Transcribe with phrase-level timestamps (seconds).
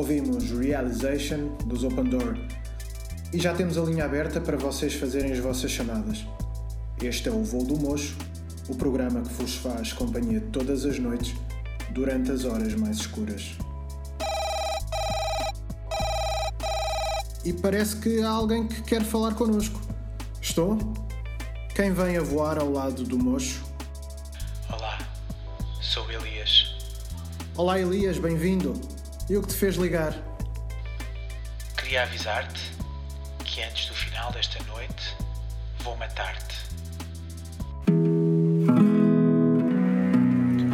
[0.00, 2.34] Ouvimos Realization dos Open Door
[3.34, 6.24] e já temos a linha aberta para vocês fazerem as vossas chamadas.
[7.02, 8.16] Este é o Voo do Mocho,
[8.66, 11.34] o programa que vos faz companhia todas as noites
[11.90, 13.50] durante as horas mais escuras.
[17.44, 19.78] E parece que há alguém que quer falar connosco.
[20.40, 20.78] Estou?
[21.74, 23.62] Quem vem a voar ao lado do mocho?
[24.72, 24.98] Olá,
[25.82, 26.74] sou Elias.
[27.54, 28.99] Olá Elias, bem-vindo.
[29.30, 30.12] E o que te fez ligar?
[31.76, 32.60] Queria avisar-te
[33.44, 35.16] que antes do final desta noite
[35.84, 36.56] vou matar-te.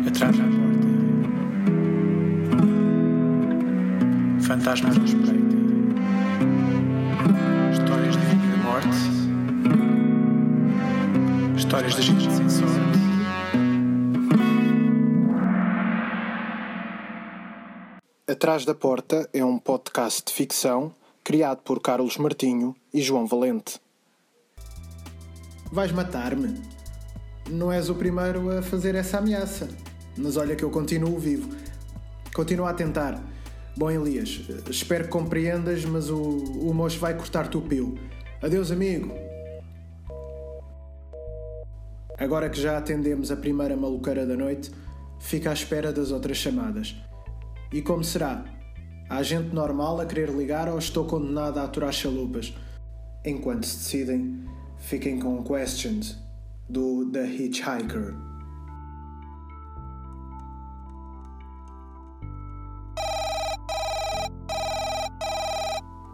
[0.09, 0.87] Atrás da porta.
[4.41, 5.57] Fantasmas à espreita.
[7.75, 8.89] Histórias de vida e morte.
[11.59, 12.96] Histórias de gente sem sorte.
[18.37, 20.93] Atrás da Porta é um podcast de ficção
[21.25, 23.81] criado por Carlos Martinho e João Valente.
[25.73, 26.61] Vais matar-me?
[27.49, 29.71] Não és o primeiro a fazer essa ameaça.
[30.19, 31.49] Mas olha que eu continuo vivo.
[32.35, 33.19] Continuo a tentar.
[33.75, 37.99] Bom, Elias, espero que compreendas, mas o, o moço vai cortar-te o pio.
[38.43, 39.15] Adeus, amigo.
[42.19, 44.71] Agora que já atendemos a primeira maluqueira da noite,
[45.19, 46.95] fica à espera das outras chamadas.
[47.73, 48.45] E como será?
[49.09, 52.55] Há gente normal a querer ligar ou estou condenado a aturar chalupas?
[53.25, 54.45] Enquanto se decidem,
[54.79, 56.17] fiquem com Questions
[56.69, 58.15] do The Hitchhiker.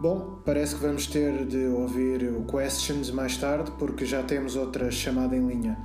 [0.01, 4.89] Bom, parece que vamos ter de ouvir o Questions mais tarde porque já temos outra
[4.89, 5.77] chamada em linha.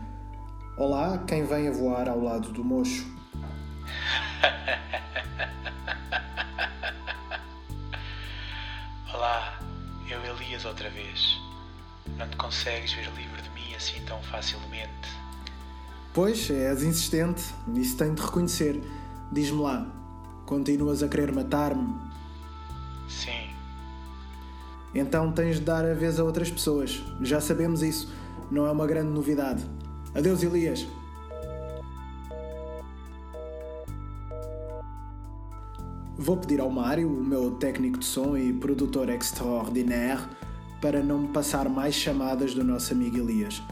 [0.78, 3.06] Olá, quem vem a voar ao lado do mocho?
[12.18, 14.89] Não te consegues ver livre de mim assim tão facilmente.
[16.12, 17.42] Pois, és insistente,
[17.77, 18.83] isso tenho de reconhecer.
[19.30, 19.86] Diz-me lá,
[20.45, 21.95] continuas a querer matar-me?
[23.08, 23.51] Sim,
[24.95, 27.02] Então tens de dar a vez a outras pessoas.
[27.23, 28.12] Já sabemos isso,
[28.50, 29.64] não é uma grande novidade.
[30.14, 30.86] Adeus, Elias.
[36.17, 40.23] Vou pedir ao Mário, o meu técnico de som e produtor extraordinaire,
[40.80, 43.62] para não me passar mais chamadas do nosso amigo Elias.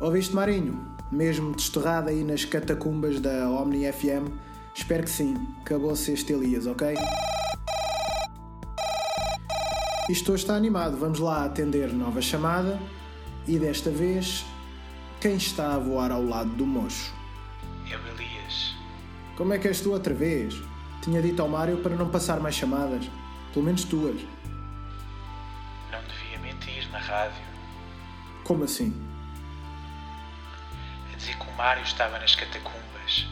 [0.00, 0.86] Ouviste, Marinho?
[1.10, 4.32] Mesmo desterrado aí nas catacumbas da Omni FM?
[4.74, 5.36] Espero que sim.
[5.60, 6.94] Acabou-se este Elias, ok?
[10.10, 10.96] Isto hoje está animado.
[10.96, 12.78] Vamos lá atender nova chamada.
[13.46, 14.44] E desta vez,
[15.20, 17.14] quem está a voar ao lado do mocho?
[17.90, 18.74] eu Elias.
[19.36, 20.60] Como é que és tu outra vez?
[21.02, 23.08] Tinha dito ao Mário para não passar mais chamadas.
[23.52, 24.20] Pelo menos tuas.
[27.04, 27.44] Rádio.
[28.44, 28.92] Como assim?
[31.12, 33.26] A dizer que o Mário estava nas catacumbas.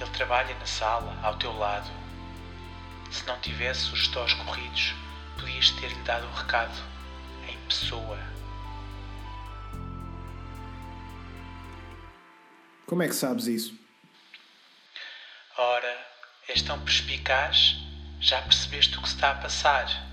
[0.00, 1.90] Ele trabalha na sala, ao teu lado.
[3.10, 4.94] Se não tivesse os tós corridos,
[5.38, 6.82] podias ter-lhe dado um recado.
[7.48, 8.18] Em pessoa.
[12.86, 13.78] Como é que sabes isso?
[15.58, 16.06] Ora,
[16.48, 17.76] és tão perspicaz?
[18.20, 20.05] Já percebeste o que se está a passar?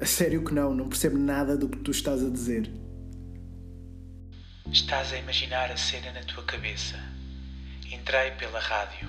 [0.00, 2.68] A sério que não, não percebo nada do que tu estás a dizer.
[4.72, 6.98] Estás a imaginar a cena na tua cabeça.
[7.88, 9.08] Entrei pela rádio.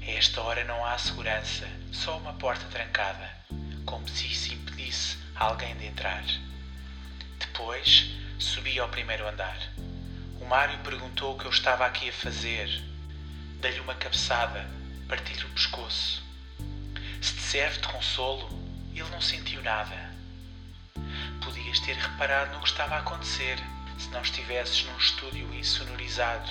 [0.00, 3.28] A esta hora não há segurança, só uma porta trancada,
[3.84, 6.24] como se isso impedisse alguém de entrar.
[7.40, 9.58] Depois subi ao primeiro andar.
[10.40, 12.68] O Mário perguntou o que eu estava aqui a fazer.
[13.60, 14.70] Dei-lhe uma cabeçada,
[15.08, 16.24] parti-lhe o pescoço.
[17.20, 18.65] Se te serve de consolo,
[19.00, 20.14] ele não sentiu nada.
[21.44, 23.58] Podias ter reparado no que estava a acontecer
[23.98, 26.50] se não estivesses num estúdio insonorizado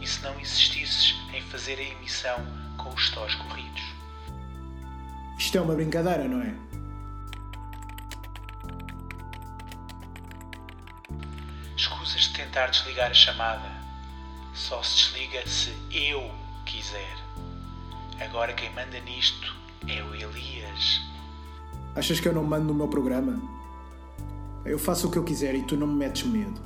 [0.00, 2.36] e se não insistisses em fazer a emissão
[2.76, 3.82] com os tós corridos.
[5.38, 6.54] Isto é uma brincadeira, não é?
[11.76, 13.70] Escusas de tentar desligar a chamada.
[14.54, 16.32] Só se desliga se eu
[16.64, 17.16] quiser.
[18.20, 19.54] Agora quem manda nisto
[19.88, 21.13] é o Elias.
[21.96, 23.40] Achas que eu não mando no meu programa?
[24.64, 26.60] Eu faço o que eu quiser e tu não me metes medo.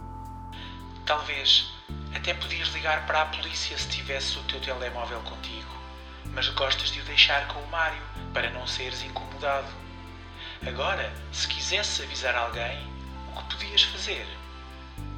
[1.04, 1.70] Talvez
[2.14, 5.70] até podias ligar para a polícia se tivesse o teu telemóvel contigo,
[6.32, 8.00] mas gostas de o deixar com o Mário
[8.32, 9.66] para não seres incomodado.
[10.66, 12.78] Agora, se quisesse avisar alguém,
[13.30, 14.26] o que podias fazer?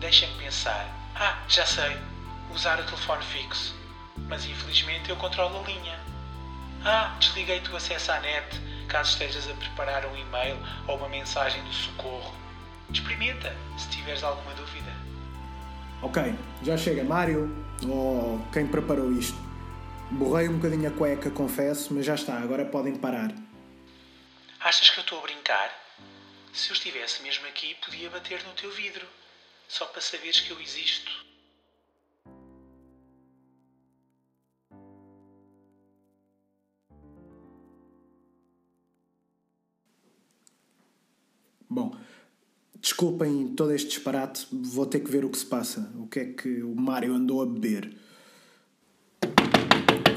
[0.00, 0.88] Deixa-me pensar.
[1.14, 1.96] Ah, já sei.
[2.52, 3.76] Usar o telefone fixo.
[4.28, 6.00] Mas infelizmente eu controlo a linha.
[6.84, 8.60] Ah, desliguei-te o acesso à net,
[8.90, 10.56] caso estejas a preparar um e-mail
[10.86, 12.34] ou uma mensagem do socorro.
[12.92, 14.90] Experimenta, se tiveres alguma dúvida.
[16.02, 17.54] Ok, já chega, Mário,
[17.88, 19.38] ou oh, quem preparou isto.
[20.10, 23.32] Borrei um bocadinho a cueca, confesso, mas já está, agora podem parar.
[24.58, 25.70] Achas que eu estou a brincar?
[26.52, 29.06] Se eu estivesse mesmo aqui, podia bater no teu vidro,
[29.68, 31.29] só para saberes que eu existo.
[43.00, 45.90] Desculpem todo este disparate, vou ter que ver o que se passa.
[45.96, 47.96] O que é que o Mário andou a beber?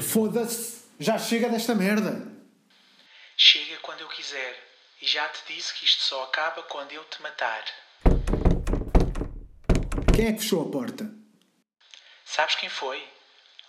[0.02, 0.84] Foda-se!
[1.00, 2.30] Já chega desta merda!
[3.38, 4.62] Chega quando eu quiser.
[5.00, 7.64] E já te disse que isto só acaba quando eu te matar.
[10.14, 11.10] Quem é que fechou a porta?
[12.26, 13.02] Sabes quem foi?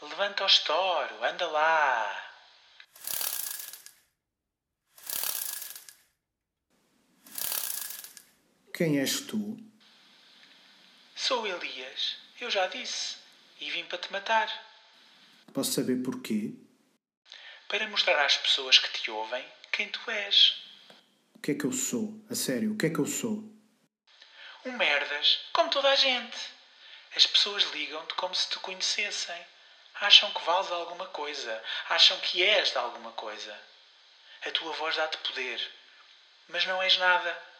[0.01, 2.24] Levanta o estouro, anda lá.
[8.75, 9.57] Quem és tu?
[11.15, 13.15] Sou Elias, eu já disse,
[13.61, 14.51] e vim para te matar.
[15.53, 16.53] Posso saber porquê?
[17.69, 20.61] Para mostrar às pessoas que te ouvem quem tu és.
[21.35, 22.21] O que é que eu sou?
[22.29, 23.49] A sério, o que é que eu sou?
[24.65, 26.37] Um merdas, como toda a gente.
[27.15, 29.41] As pessoas ligam-te como se te conhecessem.
[30.01, 31.63] Acham que vales alguma coisa.
[31.87, 33.57] Acham que és de alguma coisa.
[34.45, 35.61] A tua voz dá-te poder.
[36.49, 37.54] Mas não és nada.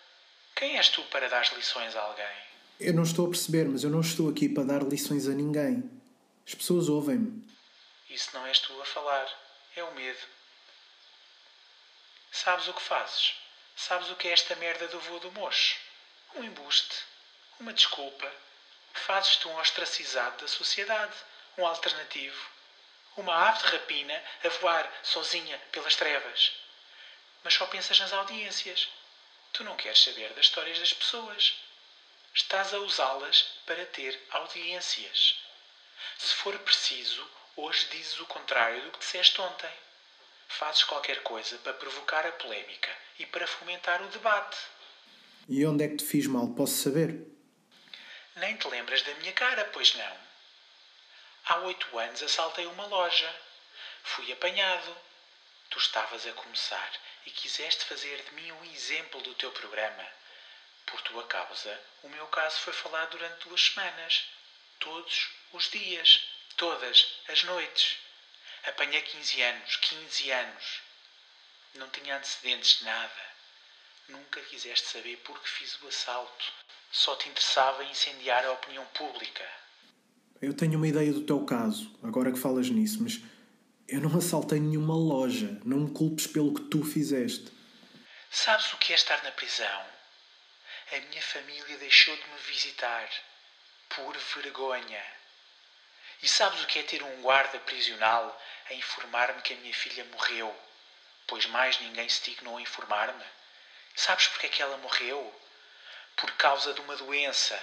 [0.55, 2.37] Quem és tu para dar lições a alguém?
[2.79, 5.83] Eu não estou a perceber, mas eu não estou aqui para dar lições a ninguém.
[6.47, 7.45] As pessoas ouvem-me.
[8.09, 9.27] Isso não és tu a falar,
[9.75, 10.25] é o medo.
[12.31, 13.33] Sabes o que fazes?
[13.75, 15.75] Sabes o que é esta merda do voo do mocho?
[16.35, 17.03] Um embuste,
[17.59, 18.31] uma desculpa.
[18.93, 21.15] Fazes-te um ostracizado da sociedade,
[21.57, 22.49] um alternativo.
[23.17, 26.53] Uma ave de rapina a voar sozinha pelas trevas.
[27.43, 28.89] Mas só pensas nas audiências,
[29.55, 31.55] Tu não queres saber das histórias das pessoas.
[32.33, 35.39] Estás a usá-las para ter audiências.
[36.17, 37.25] Se for preciso,
[37.55, 39.71] hoje dizes o contrário do que disseste ontem.
[40.49, 44.57] Fazes qualquer coisa para provocar a polémica e para fomentar o debate.
[45.47, 46.49] E onde é que te fiz mal?
[46.49, 47.25] Posso saber?
[48.35, 50.17] Nem te lembras da minha cara, pois não?
[51.45, 53.33] Há oito anos assaltei uma loja.
[54.03, 54.97] Fui apanhado.
[55.69, 56.91] Tu estavas a começar
[57.25, 60.05] e quiseste fazer de mim um exemplo do teu programa.
[60.85, 64.25] Por tua causa, o meu caso foi falado durante duas semanas.
[64.79, 66.27] Todos os dias.
[66.57, 67.97] Todas as noites.
[68.65, 69.75] Apanhei 15 anos.
[69.77, 70.81] 15 anos.
[71.75, 73.35] Não tinha antecedentes de nada.
[74.07, 76.45] Nunca quiseste saber por que fiz o assalto.
[76.91, 79.43] Só te interessava incendiar a opinião pública.
[80.41, 83.19] Eu tenho uma ideia do teu caso, agora que falas nisso, mas
[83.87, 85.59] eu não assaltei nenhuma loja.
[85.63, 87.51] Não me culpes pelo que tu fizeste.
[88.31, 89.85] Sabes o que é estar na prisão?
[90.91, 93.07] A minha família deixou de me visitar.
[93.89, 95.03] Por vergonha.
[96.23, 100.03] E sabes o que é ter um guarda prisional a informar-me que a minha filha
[100.05, 100.53] morreu?
[101.27, 103.23] Pois mais ninguém se dignou a informar-me.
[103.95, 105.41] Sabes porque é que ela morreu?
[106.15, 107.61] Por causa de uma doença.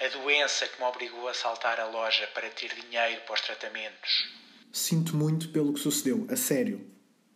[0.00, 4.43] A doença que me obrigou a assaltar a loja para ter dinheiro para os tratamentos.
[4.74, 6.84] Sinto muito pelo que sucedeu, a sério.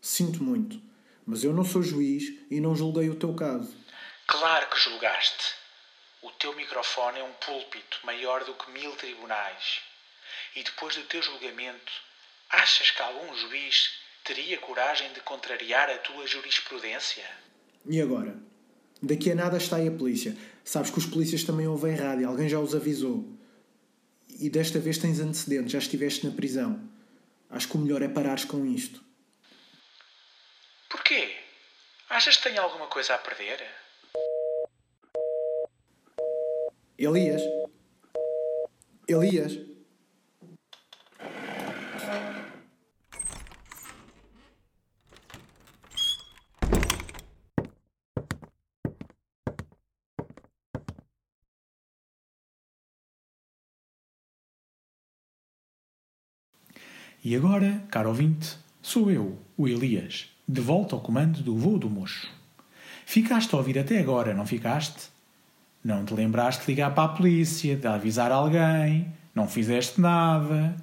[0.00, 0.82] Sinto muito.
[1.24, 3.76] Mas eu não sou juiz e não julguei o teu caso.
[4.26, 5.54] Claro que julgaste.
[6.20, 9.78] O teu microfone é um púlpito maior do que mil tribunais.
[10.56, 11.92] E depois do teu julgamento,
[12.50, 13.88] achas que algum juiz
[14.24, 17.24] teria coragem de contrariar a tua jurisprudência?
[17.86, 18.36] E agora?
[19.00, 20.36] Daqui a nada está aí a polícia.
[20.64, 23.32] Sabes que os polícias também ouvem rádio, alguém já os avisou.
[24.40, 26.97] E desta vez tens antecedentes, já estiveste na prisão.
[27.50, 29.02] Acho que o melhor é parares com isto.
[30.90, 31.36] Porquê?
[32.10, 33.66] Achas que tenho alguma coisa a perder?
[36.98, 37.42] Elias?
[39.06, 39.67] Elias?
[57.24, 61.90] E agora, caro ouvinte, sou eu, o Elias, de volta ao comando do voo do
[61.90, 62.28] mocho.
[63.04, 65.08] Ficaste a ouvir até agora, não ficaste?
[65.82, 70.76] Não te lembraste de ligar para a polícia, de avisar alguém, não fizeste nada.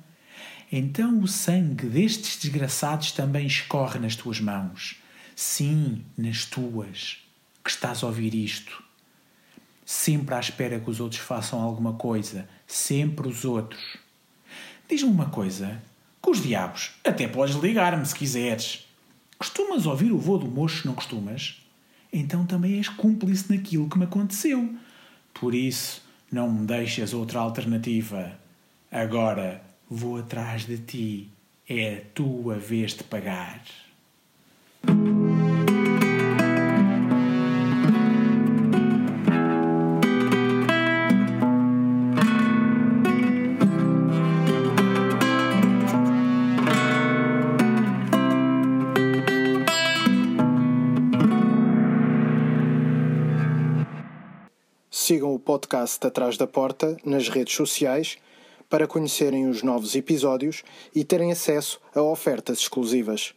[0.70, 4.98] Então o sangue destes desgraçados também escorre nas tuas mãos.
[5.36, 7.24] Sim, nas tuas,
[7.64, 8.84] que estás a ouvir isto.
[9.86, 13.98] Sempre à espera que os outros façam alguma coisa, sempre os outros.
[14.90, 15.82] Diz-me uma coisa,
[16.26, 18.84] com os diabos, até podes ligar-me se quiseres.
[19.38, 21.62] Costumas ouvir o vô do mocho, não costumas?
[22.12, 24.74] Então também és cúmplice naquilo que me aconteceu.
[25.36, 28.40] Por isso, não me deixas outra alternativa.
[28.92, 31.30] Agora vou atrás de ti.
[31.70, 33.62] É a tua vez de pagar.
[55.06, 58.18] Sigam o podcast Atrás da Porta nas redes sociais
[58.68, 60.64] para conhecerem os novos episódios
[60.96, 63.36] e terem acesso a ofertas exclusivas.